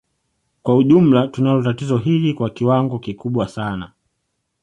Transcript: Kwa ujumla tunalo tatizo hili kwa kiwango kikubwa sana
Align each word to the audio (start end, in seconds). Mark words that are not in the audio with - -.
Kwa 0.63 0.77
ujumla 0.77 1.27
tunalo 1.27 1.63
tatizo 1.63 1.97
hili 1.97 2.33
kwa 2.33 2.49
kiwango 2.49 2.99
kikubwa 2.99 3.47
sana 3.47 3.91